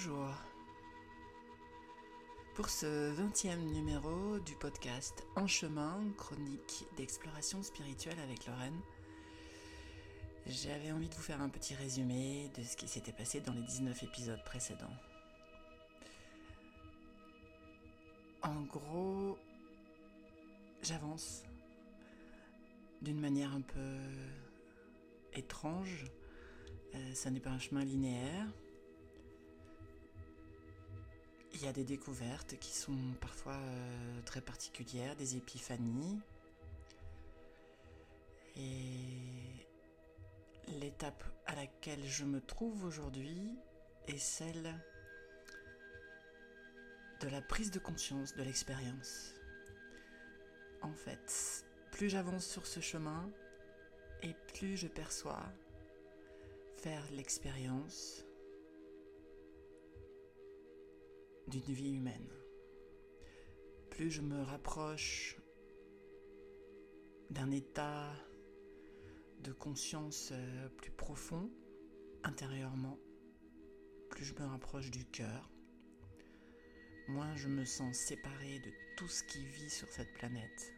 Bonjour. 0.00 0.32
Pour 2.54 2.68
ce 2.68 3.12
20e 3.16 3.56
numéro 3.56 4.38
du 4.38 4.54
podcast 4.54 5.26
En 5.34 5.48
chemin, 5.48 6.00
chronique 6.16 6.84
d'exploration 6.96 7.64
spirituelle 7.64 8.20
avec 8.20 8.46
Lorraine, 8.46 8.80
j'avais 10.46 10.92
envie 10.92 11.08
de 11.08 11.14
vous 11.16 11.22
faire 11.22 11.42
un 11.42 11.48
petit 11.48 11.74
résumé 11.74 12.48
de 12.56 12.62
ce 12.62 12.76
qui 12.76 12.86
s'était 12.86 13.10
passé 13.10 13.40
dans 13.40 13.52
les 13.52 13.62
19 13.62 14.00
épisodes 14.04 14.44
précédents. 14.44 14.96
En 18.42 18.60
gros, 18.66 19.36
j'avance 20.80 21.42
d'une 23.02 23.18
manière 23.18 23.52
un 23.52 23.62
peu 23.62 23.96
étrange. 25.32 26.04
Euh, 26.94 27.14
ça 27.14 27.32
n'est 27.32 27.40
pas 27.40 27.50
un 27.50 27.58
chemin 27.58 27.82
linéaire. 27.82 28.46
Il 31.60 31.64
y 31.64 31.68
a 31.68 31.72
des 31.72 31.82
découvertes 31.82 32.56
qui 32.60 32.70
sont 32.70 32.96
parfois 33.20 33.54
euh, 33.54 34.22
très 34.24 34.40
particulières, 34.40 35.16
des 35.16 35.36
épiphanies. 35.36 36.20
Et 38.54 39.66
l'étape 40.68 41.24
à 41.46 41.56
laquelle 41.56 42.06
je 42.06 42.24
me 42.24 42.40
trouve 42.40 42.84
aujourd'hui 42.84 43.58
est 44.06 44.18
celle 44.18 44.72
de 47.22 47.28
la 47.28 47.42
prise 47.42 47.72
de 47.72 47.80
conscience 47.80 48.36
de 48.36 48.44
l'expérience. 48.44 49.34
En 50.80 50.92
fait, 50.92 51.64
plus 51.90 52.08
j'avance 52.08 52.46
sur 52.46 52.68
ce 52.68 52.78
chemin, 52.78 53.28
et 54.22 54.34
plus 54.54 54.76
je 54.76 54.86
perçois 54.86 55.42
faire 56.76 57.02
l'expérience 57.10 58.24
d'une 61.48 61.74
vie 61.74 61.94
humaine. 61.94 62.28
Plus 63.90 64.10
je 64.10 64.20
me 64.20 64.42
rapproche 64.42 65.36
d'un 67.30 67.50
état 67.50 68.12
de 69.42 69.52
conscience 69.52 70.30
euh, 70.32 70.68
plus 70.68 70.90
profond 70.90 71.50
intérieurement, 72.24 72.98
plus 74.10 74.24
je 74.24 74.34
me 74.34 74.46
rapproche 74.46 74.90
du 74.90 75.04
cœur, 75.04 75.50
moins 77.08 77.34
je 77.36 77.48
me 77.48 77.64
sens 77.64 77.96
séparé 77.96 78.58
de 78.58 78.70
tout 78.96 79.08
ce 79.08 79.22
qui 79.24 79.44
vit 79.44 79.70
sur 79.70 79.88
cette 79.88 80.12
planète. 80.14 80.72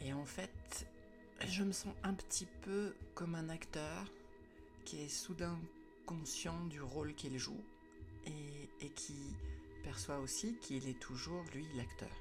Et 0.00 0.12
en 0.12 0.24
fait, 0.24 0.86
je 1.46 1.62
me 1.62 1.72
sens 1.72 1.94
un 2.02 2.14
petit 2.14 2.46
peu 2.62 2.94
comme 3.14 3.34
un 3.34 3.48
acteur 3.48 4.12
qui 4.84 5.02
est 5.02 5.08
soudain 5.08 5.58
conscient 6.08 6.64
du 6.68 6.80
rôle 6.80 7.14
qu'il 7.14 7.36
joue 7.36 7.62
et, 8.24 8.88
qui 8.94 9.36
perçoit 9.84 10.20
aussi 10.20 10.56
qu'il 10.56 10.88
est 10.88 10.98
toujours, 10.98 11.44
lui, 11.52 11.66
l'acteur. 11.76 12.16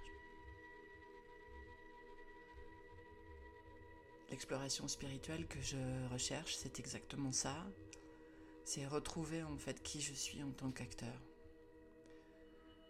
L'exploration 4.29 4.89
spirituelle 4.89 5.47
que 5.47 5.61
je 5.61 5.77
recherche, 6.11 6.53
c'est 6.57 6.81
exactement 6.81 7.31
ça. 7.31 7.55
C'est 8.65 8.85
retrouver 8.85 9.41
en 9.43 9.57
fait 9.57 9.81
qui 9.81 10.01
je 10.01 10.13
suis 10.13 10.43
en 10.43 10.51
tant 10.51 10.71
qu'acteur. 10.71 11.21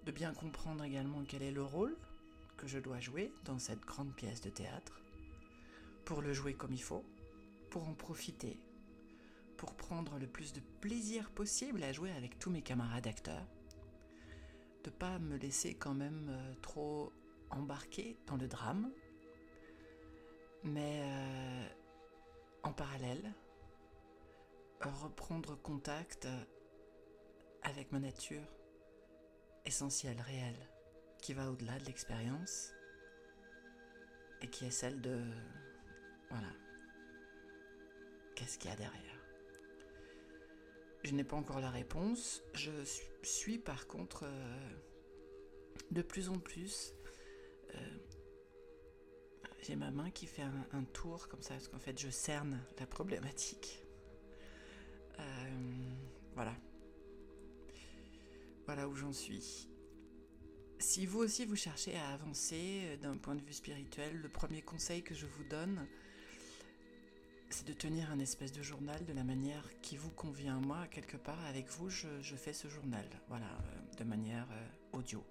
De 0.04 0.12
bien 0.12 0.34
comprendre 0.34 0.84
également 0.84 1.24
quel 1.28 1.44
est 1.44 1.52
le 1.52 1.64
rôle 1.64 1.96
que 2.58 2.66
je 2.66 2.80
dois 2.80 3.00
jouer 3.00 3.32
dans 3.46 3.60
cette 3.60 3.82
grande 3.82 4.16
pièce 4.16 4.42
de 4.42 4.50
théâtre, 4.50 5.00
pour 6.06 6.24
le 6.24 6.34
jouer 6.34 6.56
comme 6.56 6.74
il 6.74 6.82
faut, 6.82 7.06
pour 7.70 7.88
en 7.88 7.94
profiter 7.94 8.58
pour 9.58 9.74
prendre 9.74 10.20
le 10.20 10.28
plus 10.28 10.54
de 10.54 10.62
plaisir 10.82 11.32
possible 11.32 11.84
à 11.84 11.92
jouer 11.92 12.12
avec 12.12 12.38
tous 12.40 12.50
mes 12.50 12.62
camarades 12.62 13.08
acteurs, 13.08 13.48
de 14.84 14.90
pas 14.90 15.20
me 15.20 15.36
laisser 15.36 15.74
quand 15.76 15.96
même 15.96 16.30
euh, 16.30 16.54
trop 16.62 17.12
embarquer 17.50 18.18
dans 18.28 18.38
le 18.38 18.48
drame, 18.48 18.92
mais 20.64 21.02
euh, 21.04 21.68
en 22.64 22.72
parallèle, 22.72 23.34
reprendre 24.82 25.60
contact 25.62 26.28
avec 27.64 27.92
ma 27.92 28.00
nature 28.00 28.48
essentielle, 29.66 30.22
réelle, 30.22 30.70
qui 31.22 31.34
va 31.34 31.50
au-delà 31.52 31.80
de 31.80 31.86
l'expérience 31.86 32.72
et 34.42 34.48
qui 34.48 34.66
est 34.66 34.72
celle 34.72 35.02
de... 35.02 35.20
Voilà. 36.30 36.50
Qu'est-ce 38.36 38.60
qu'il 38.60 38.70
y 38.70 38.74
a 38.74 38.78
derrière 38.78 39.17
je 41.08 41.16
n'ai 41.16 41.24
pas 41.24 41.38
encore 41.38 41.62
la 41.62 41.70
réponse. 41.70 42.44
Je 42.54 42.72
suis 43.24 43.58
par 43.58 43.88
contre 43.88 44.26
euh, 44.26 44.70
de 45.92 46.02
plus 46.02 46.30
en 46.30 46.38
plus. 46.38 46.94
Euh, 47.74 47.98
j'ai 49.62 49.76
ma 49.76 49.90
main 49.90 50.12
qui 50.12 50.28
fait 50.28 50.44
un, 50.44 50.84
tour 50.94 51.28
comme 51.30 51.42
ça, 51.42 51.56
parce 51.56 51.70
qu'en 51.70 51.80
fait 51.80 52.00
je 52.00 52.10
cerne 52.10 52.62
la 52.80 52.86
problématique. 52.86 53.82
Euh, 55.20 55.24
voilà. 56.36 56.56
Voilà 58.66 58.88
où 58.88 58.96
j'en 58.96 59.14
suis. 59.14 59.70
Si 60.80 61.06
vous 61.06 61.20
aussi 61.20 61.46
vous 61.46 61.56
cherchez 61.56 61.96
à 61.96 62.10
avancer 62.10 62.98
d'un 63.02 63.18
point 63.18 63.34
de 63.34 63.42
vue 63.42 63.54
spirituel, 63.54 64.18
le 64.18 64.30
premier 64.30 64.62
conseil 64.62 65.04
que 65.04 65.16
je 65.16 65.26
vous 65.26 65.44
donne, 65.46 65.88
c'est 67.50 67.68
de 67.68 67.74
tenir 67.74 68.12
un 68.12 68.20
espèce 68.20 68.52
de 68.52 68.62
journal 68.62 69.04
de 69.06 69.14
la 69.14 69.24
manière 69.24 69.64
qui 69.82 69.98
vous 69.98 70.12
convient. 70.12 70.60
Moi, 70.60 70.86
quelque 70.88 71.18
part, 71.18 71.44
avec 71.46 71.70
vous, 71.70 71.90
je, 71.90 72.36
fais 72.36 72.54
ce 72.54 72.68
journal, 72.68 73.06
voilà, 73.30 73.46
euh, 73.46 73.96
de 73.98 74.04
manière 74.04 74.48
euh, 74.52 74.98
audio. 74.98 75.24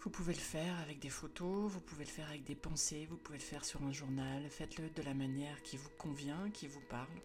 Vous 0.00 0.10
pouvez 0.10 0.34
le 0.34 0.40
faire 0.40 0.78
avec 0.80 1.00
des 1.00 1.08
photos, 1.08 1.70
vous 1.70 1.80
pouvez 1.80 2.04
le 2.04 2.10
faire 2.10 2.28
avec 2.28 2.44
des 2.44 2.54
pensées, 2.54 3.06
vous 3.06 3.16
pouvez 3.16 3.38
le 3.38 3.44
faire 3.44 3.64
sur 3.64 3.82
un 3.82 3.92
journal. 3.92 4.48
Faites-le 4.48 4.88
de 4.90 5.02
la 5.02 5.14
manière 5.14 5.62
qui 5.62 5.76
vous 5.76 5.90
convient, 5.98 6.48
qui 6.50 6.68
vous 6.68 6.82
parle. 6.88 7.20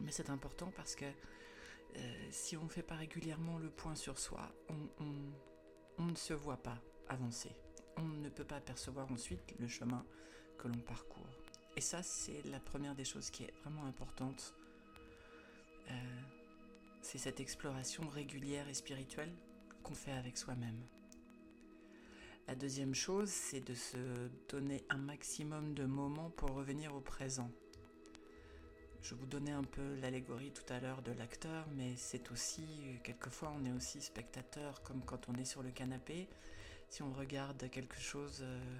Mais 0.00 0.10
c'est 0.10 0.30
important 0.30 0.72
parce 0.74 0.96
que 0.96 1.04
euh, 1.04 2.28
si 2.30 2.56
on 2.56 2.64
ne 2.64 2.70
fait 2.70 2.82
pas 2.82 2.96
régulièrement 2.96 3.58
le 3.58 3.68
point 3.68 3.96
sur 3.96 4.18
soi, 4.18 4.50
on 5.98 6.04
ne 6.04 6.16
se 6.16 6.32
voit 6.32 6.62
pas 6.62 6.80
avancer. 7.08 7.54
On 7.98 8.04
ne 8.04 8.28
peut 8.30 8.44
pas 8.44 8.60
percevoir 8.60 9.12
ensuite 9.12 9.54
le 9.58 9.68
chemin 9.68 10.04
que 10.56 10.68
l'on 10.68 10.78
parcourt. 10.78 11.23
Et 11.76 11.80
ça, 11.80 12.02
c'est 12.02 12.42
la 12.46 12.60
première 12.60 12.94
des 12.94 13.04
choses 13.04 13.30
qui 13.30 13.44
est 13.44 13.54
vraiment 13.62 13.84
importante. 13.84 14.54
Euh, 15.90 15.94
c'est 17.02 17.18
cette 17.18 17.40
exploration 17.40 18.08
régulière 18.08 18.68
et 18.68 18.74
spirituelle 18.74 19.32
qu'on 19.82 19.94
fait 19.94 20.12
avec 20.12 20.38
soi-même. 20.38 20.80
La 22.46 22.54
deuxième 22.54 22.94
chose, 22.94 23.28
c'est 23.30 23.60
de 23.60 23.74
se 23.74 23.96
donner 24.48 24.84
un 24.88 24.98
maximum 24.98 25.74
de 25.74 25.84
moments 25.84 26.30
pour 26.30 26.50
revenir 26.50 26.94
au 26.94 27.00
présent. 27.00 27.50
Je 29.02 29.14
vous 29.14 29.26
donnais 29.26 29.52
un 29.52 29.64
peu 29.64 29.96
l'allégorie 29.96 30.52
tout 30.52 30.70
à 30.72 30.78
l'heure 30.80 31.02
de 31.02 31.12
l'acteur, 31.12 31.66
mais 31.74 31.94
c'est 31.96 32.30
aussi, 32.30 32.66
quelquefois, 33.02 33.52
on 33.54 33.64
est 33.64 33.72
aussi 33.72 34.00
spectateur, 34.00 34.82
comme 34.82 35.02
quand 35.04 35.28
on 35.28 35.34
est 35.34 35.44
sur 35.44 35.62
le 35.62 35.70
canapé. 35.70 36.28
Si 36.88 37.02
on 37.02 37.12
regarde 37.12 37.68
quelque 37.70 37.98
chose 37.98 38.40
euh, 38.42 38.78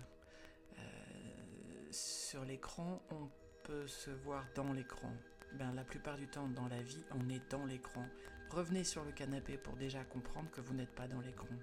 l'écran, 2.42 3.02
on 3.10 3.28
peut 3.62 3.86
se 3.86 4.10
voir 4.10 4.44
dans 4.54 4.72
l'écran. 4.72 5.12
Ben, 5.58 5.72
la 5.74 5.84
plupart 5.84 6.16
du 6.16 6.26
temps 6.26 6.48
dans 6.48 6.66
la 6.66 6.82
vie, 6.82 7.04
on 7.12 7.28
est 7.28 7.50
dans 7.50 7.64
l'écran. 7.64 8.04
Revenez 8.50 8.84
sur 8.84 9.04
le 9.04 9.12
canapé 9.12 9.56
pour 9.56 9.76
déjà 9.76 10.02
comprendre 10.04 10.50
que 10.50 10.60
vous 10.60 10.74
n'êtes 10.74 10.94
pas 10.94 11.06
dans 11.06 11.20
l'écran. 11.20 11.54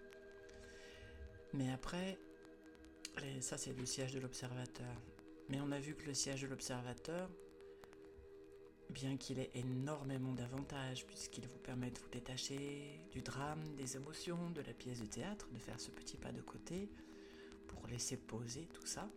Mais 1.53 1.71
après, 1.71 2.17
ça 3.41 3.57
c'est 3.57 3.73
le 3.73 3.85
siège 3.85 4.13
de 4.13 4.19
l'observateur. 4.19 4.95
Mais 5.49 5.59
on 5.59 5.71
a 5.71 5.79
vu 5.79 5.95
que 5.95 6.05
le 6.05 6.13
siège 6.13 6.43
de 6.43 6.47
l'observateur, 6.47 7.29
bien 8.89 9.17
qu'il 9.17 9.39
ait 9.39 9.51
énormément 9.55 10.33
d'avantages, 10.33 11.05
puisqu'il 11.05 11.47
vous 11.47 11.59
permet 11.59 11.91
de 11.91 11.99
vous 11.99 12.09
détacher 12.09 13.05
du 13.11 13.21
drame, 13.21 13.61
des 13.75 13.95
émotions, 13.97 14.49
de 14.51 14.61
la 14.61 14.73
pièce 14.73 15.01
de 15.01 15.05
théâtre, 15.05 15.47
de 15.51 15.59
faire 15.59 15.79
ce 15.79 15.91
petit 15.91 16.17
pas 16.17 16.31
de 16.31 16.41
côté, 16.41 16.89
pour 17.67 17.87
laisser 17.87 18.17
poser 18.17 18.67
tout 18.73 18.85
ça, 18.85 19.09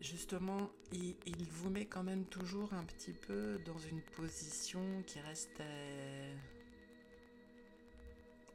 justement, 0.00 0.70
il, 0.92 1.16
vous 1.50 1.70
met 1.70 1.86
quand 1.86 2.02
même 2.02 2.24
toujours 2.26 2.72
un 2.74 2.84
petit 2.84 3.12
peu 3.12 3.58
dans 3.64 3.78
une 3.78 4.00
position 4.00 5.02
qui 5.06 5.20
reste 5.20 5.60
euh, 5.60 6.34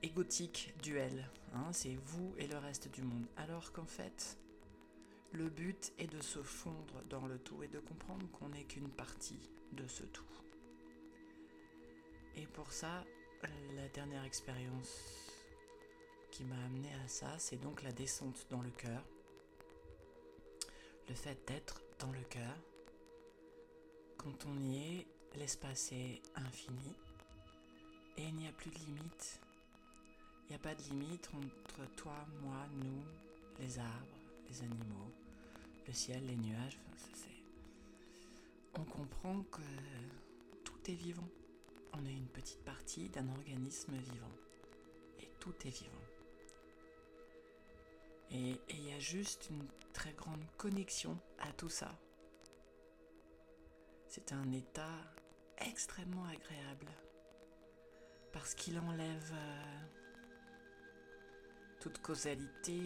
égotique, 0.04 0.74
duel. 0.82 1.30
Hein, 1.54 1.72
c'est 1.72 1.98
vous 2.06 2.34
et 2.38 2.48
le 2.48 2.58
reste 2.58 2.90
du 2.92 3.02
monde. 3.02 3.26
Alors 3.38 3.72
qu'en 3.72 3.86
fait, 3.86 4.38
le 5.32 5.50
but 5.50 5.92
est 5.98 6.08
de 6.08 6.22
se 6.22 6.42
fondre 6.42 7.04
dans 7.10 7.26
le 7.28 7.38
tout 7.40 7.64
et 7.64 7.68
de 7.68 7.80
comprendre 7.80 8.30
qu'on 8.32 8.50
n'est 8.50 8.66
qu'une 8.66 8.90
partie 8.90 9.50
de 9.74 9.88
ce 9.88 10.04
tout. 10.04 10.24
Et 12.36 12.46
pour 12.48 12.72
ça, 12.72 13.04
la 13.76 13.88
dernière 13.90 14.24
expérience 14.24 15.04
qui 16.32 16.44
m'a 16.46 16.64
amené 16.66 16.90
à 17.04 17.08
ça, 17.08 17.38
c'est 17.38 17.58
donc 17.58 17.84
la 17.84 17.92
descente 17.92 18.48
dans 18.50 18.62
le 18.62 18.70
cœur 18.72 19.04
le 21.10 21.16
fait 21.16 21.38
d'être 21.48 21.82
dans 22.00 22.12
le 22.12 22.22
cœur, 22.30 22.56
quand 24.18 24.46
on 24.46 24.60
y 24.62 24.78
est, 24.78 25.08
l'espace 25.36 25.92
est 25.92 26.22
infini 26.36 26.96
et 28.18 28.24
il 28.24 28.36
n'y 28.36 28.48
a 28.48 28.52
plus 28.52 28.70
de 28.70 28.78
limite. 28.78 29.40
Il 30.44 30.50
n'y 30.50 30.56
a 30.56 30.60
pas 30.60 30.76
de 30.76 30.82
limite 30.84 31.30
entre 31.34 31.90
toi, 31.96 32.16
moi, 32.42 32.66
nous, 32.76 33.04
les 33.60 33.80
arbres, 33.80 34.18
les 34.50 34.62
animaux, 34.62 35.12
le 35.88 35.94
ciel, 35.94 36.26
les 36.26 36.36
nuages. 36.36 36.80
On 38.76 38.84
comprend 38.84 39.42
que 39.52 39.62
tout 40.64 40.80
est 40.88 40.96
vivant. 40.96 41.28
On 41.94 42.06
est 42.06 42.14
une 42.14 42.28
petite 42.28 42.64
partie 42.64 43.10
d'un 43.10 43.28
organisme 43.30 43.94
vivant. 43.94 44.36
Et 45.20 45.30
tout 45.40 45.56
est 45.66 45.70
vivant. 45.70 46.06
Et 48.32 48.56
il 48.70 48.88
y 48.88 48.94
a 48.94 49.00
juste 49.00 49.48
une 49.50 49.66
très 49.94 50.14
grande 50.14 50.44
connexion 50.58 51.18
à 51.40 51.52
tout 51.54 51.70
ça. 51.70 52.00
C'est 54.08 54.34
un 54.34 54.52
état 54.52 55.14
extrêmement 55.60 56.26
agréable 56.26 56.88
parce 58.32 58.56
qu'il 58.56 58.80
enlève 58.80 59.32
euh, 59.34 59.80
toute 61.80 62.00
causalité, 62.00 62.80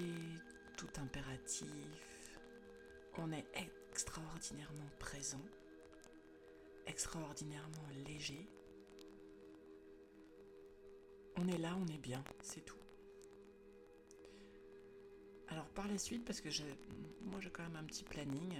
tout 0.77 0.89
impératif. 0.97 2.39
On 3.17 3.31
est 3.31 3.45
extraordinairement 3.89 4.89
présent, 4.99 5.41
extraordinairement 6.87 7.87
léger. 8.05 8.49
On 11.37 11.47
est 11.47 11.57
là, 11.57 11.75
on 11.77 11.87
est 11.87 11.97
bien, 11.97 12.23
c'est 12.41 12.65
tout. 12.65 12.82
Par 15.75 15.87
la 15.87 15.97
suite, 15.97 16.23
parce 16.25 16.41
que 16.41 16.49
moi 17.25 17.39
j'ai 17.39 17.49
quand 17.49 17.63
même 17.63 17.75
un 17.75 17.83
petit 17.83 18.03
planning, 18.03 18.53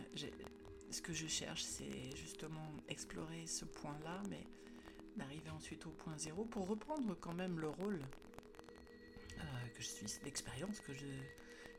ce 0.90 1.02
que 1.02 1.14
je 1.14 1.28
cherche 1.28 1.64
c'est 1.64 2.16
justement 2.16 2.72
explorer 2.88 3.46
ce 3.48 3.66
point-là, 3.66 4.22
mais 4.30 4.46
d'arriver 5.18 5.50
ensuite 5.52 5.86
au 5.86 5.92
point 5.92 6.18
zéro 6.18 6.46
pour 6.46 6.68
reprendre 6.68 7.16
quand 7.20 7.34
même 7.34 7.60
le 7.60 7.70
rôle 7.70 8.00
euh, 9.40 9.44
que 9.76 9.82
je 9.82 9.88
suis, 9.88 10.06
l'expérience 10.24 10.80
que 10.80 10.94
je 10.94 11.06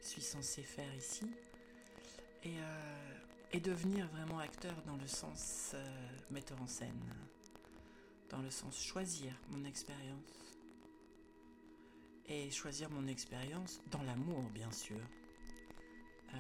suis 0.01 0.23
censé 0.23 0.63
faire 0.63 0.95
ici, 0.95 1.27
et, 2.43 2.59
euh, 2.59 3.61
devenir 3.61 4.09
vraiment 4.09 4.41
acteur 4.41 4.75
dans 4.85 4.97
le 4.97 5.07
sens 5.07 5.71
euh, 5.75 6.09
metteur 6.31 6.61
en 6.61 6.67
scène, 6.67 7.15
dans 8.29 8.43
le 8.43 8.51
sens 8.51 8.83
choisir 8.83 9.33
mon 9.49 9.65
expérience 9.65 10.44
et 12.29 12.51
choisir 12.51 12.91
mon 12.91 13.07
expérience 13.07 13.81
dans 13.91 14.03
l'amour, 14.03 14.43
bien 14.51 14.71
sûr, 14.71 15.01
euh, 16.35 16.37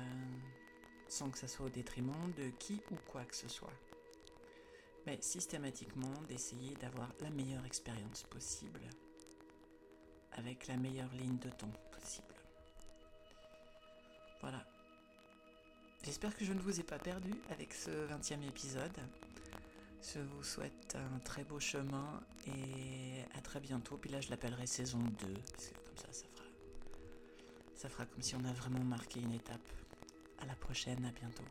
sans 1.08 1.30
que 1.30 1.38
ça 1.38 1.48
soit 1.48 1.66
au 1.66 1.70
détriment 1.70 2.32
de 2.36 2.50
qui 2.58 2.80
ou 2.90 2.96
quoi 3.10 3.24
que 3.24 3.36
ce 3.36 3.48
soit. 3.48 3.72
Mais 5.06 5.18
systématiquement 5.20 6.14
d'essayer 6.28 6.74
d'avoir 6.76 7.12
la 7.20 7.30
meilleure 7.30 7.66
expérience 7.66 8.22
possible, 8.24 8.80
avec 10.32 10.66
la 10.66 10.76
meilleure 10.76 11.12
ligne 11.12 11.38
de 11.38 11.50
ton 11.50 11.68
possible. 11.92 12.34
Voilà. 14.40 14.64
J'espère 16.02 16.36
que 16.36 16.44
je 16.44 16.52
ne 16.52 16.60
vous 16.60 16.80
ai 16.80 16.82
pas 16.82 16.98
perdu 16.98 17.32
avec 17.50 17.72
ce 17.72 17.90
20e 17.90 18.46
épisode. 18.46 18.98
Je 20.12 20.20
vous 20.20 20.42
souhaite 20.42 20.96
un 20.96 21.18
très 21.20 21.44
beau 21.44 21.58
chemin 21.58 22.20
et 22.46 23.24
à 23.36 23.40
très 23.40 23.58
bientôt. 23.58 23.96
Puis 23.96 24.10
là, 24.10 24.20
je 24.20 24.28
l'appellerai 24.28 24.66
saison 24.66 24.98
2, 24.98 25.08
parce 25.50 25.68
que 25.68 25.74
comme 25.74 25.96
ça, 25.96 26.12
ça 26.12 26.26
fera, 26.34 26.44
ça 27.74 27.88
fera 27.88 28.06
comme 28.06 28.22
si 28.22 28.34
on 28.36 28.44
a 28.44 28.52
vraiment 28.52 28.84
marqué 28.84 29.20
une 29.20 29.32
étape. 29.32 29.60
À 30.40 30.46
la 30.46 30.54
prochaine, 30.56 31.04
à 31.06 31.10
bientôt. 31.10 31.44